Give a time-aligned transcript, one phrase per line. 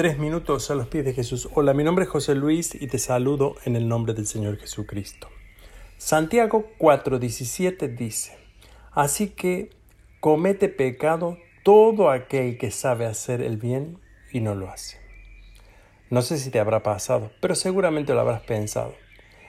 [0.00, 1.50] Tres minutos a los pies de Jesús.
[1.52, 5.28] Hola, mi nombre es José Luis y te saludo en el nombre del Señor Jesucristo.
[5.98, 8.38] Santiago 4:17 dice,
[8.92, 9.68] Así que
[10.20, 13.98] comete pecado todo aquel que sabe hacer el bien
[14.32, 14.96] y no lo hace.
[16.08, 18.94] No sé si te habrá pasado, pero seguramente lo habrás pensado,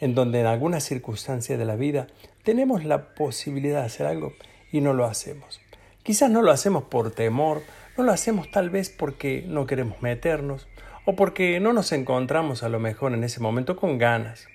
[0.00, 2.08] en donde en alguna circunstancia de la vida
[2.42, 4.32] tenemos la posibilidad de hacer algo
[4.72, 5.60] y no lo hacemos.
[6.02, 7.62] Quizás no lo hacemos por temor,
[7.96, 10.68] no lo hacemos tal vez porque no queremos meternos
[11.04, 14.48] o porque no nos encontramos a lo mejor en ese momento con ganas.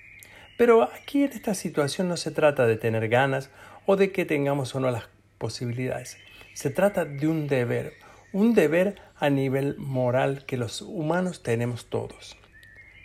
[0.56, 3.50] Pero aquí en esta situación no se trata de tener ganas
[3.86, 5.04] o de que tengamos o no las
[5.38, 6.18] posibilidades.
[6.52, 7.94] Se trata de un deber,
[8.32, 12.36] un deber a nivel moral que los humanos tenemos todos.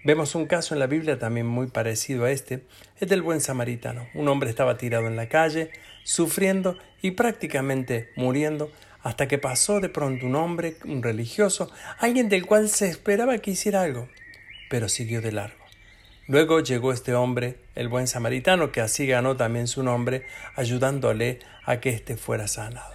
[0.05, 2.65] Vemos un caso en la Biblia también muy parecido a este,
[2.99, 4.07] es del buen samaritano.
[4.13, 5.71] Un hombre estaba tirado en la calle,
[6.03, 8.69] sufriendo y prácticamente muriendo,
[9.03, 13.51] hasta que pasó de pronto un hombre, un religioso, alguien del cual se esperaba que
[13.51, 14.09] hiciera algo,
[14.69, 15.63] pero siguió de largo.
[16.27, 21.81] Luego llegó este hombre, el buen samaritano, que así ganó también su nombre, ayudándole a
[21.81, 22.93] que éste fuera sanado.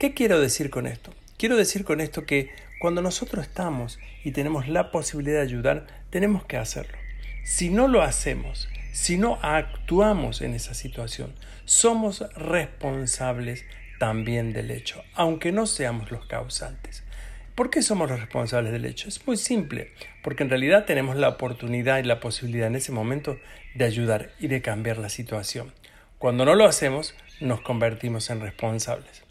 [0.00, 1.14] ¿Qué quiero decir con esto?
[1.38, 6.44] Quiero decir con esto que cuando nosotros estamos y tenemos la posibilidad de ayudar, tenemos
[6.44, 6.98] que hacerlo.
[7.44, 11.32] Si no lo hacemos, si no actuamos en esa situación,
[11.64, 13.64] somos responsables
[13.98, 17.02] también del hecho, aunque no seamos los causantes.
[17.54, 19.08] ¿Por qué somos los responsables del hecho?
[19.08, 23.38] Es muy simple, porque en realidad tenemos la oportunidad y la posibilidad en ese momento
[23.74, 25.72] de ayudar y de cambiar la situación.
[26.18, 29.22] Cuando no lo hacemos, nos convertimos en responsables.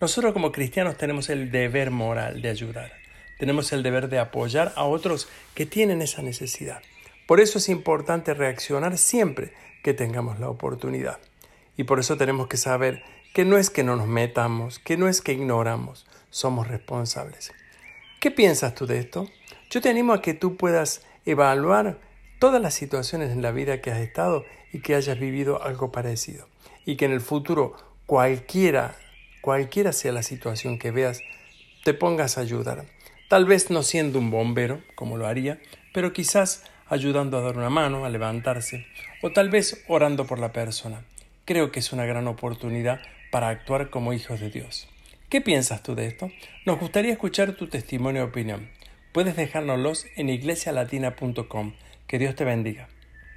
[0.00, 2.92] Nosotros como cristianos tenemos el deber moral de ayudar.
[3.38, 6.82] Tenemos el deber de apoyar a otros que tienen esa necesidad.
[7.26, 11.18] Por eso es importante reaccionar siempre que tengamos la oportunidad.
[11.76, 13.02] Y por eso tenemos que saber
[13.34, 17.52] que no es que no nos metamos, que no es que ignoramos, somos responsables.
[18.20, 19.28] ¿Qué piensas tú de esto?
[19.68, 21.98] Yo te animo a que tú puedas evaluar
[22.38, 26.48] todas las situaciones en la vida que has estado y que hayas vivido algo parecido.
[26.86, 27.76] Y que en el futuro
[28.06, 28.96] cualquiera
[29.44, 31.20] cualquiera sea la situación que veas,
[31.84, 32.86] te pongas a ayudar.
[33.28, 35.58] Tal vez no siendo un bombero, como lo haría,
[35.92, 38.86] pero quizás ayudando a dar una mano, a levantarse,
[39.20, 41.04] o tal vez orando por la persona.
[41.44, 43.02] Creo que es una gran oportunidad
[43.34, 44.86] para actuar como hijos de Dios.
[45.28, 46.30] ¿Qué piensas tú de esto?
[46.66, 48.70] Nos gustaría escuchar tu testimonio y opinión.
[49.10, 51.72] Puedes dejárnoslos en iglesialatina.com.
[52.06, 52.86] Que Dios te bendiga.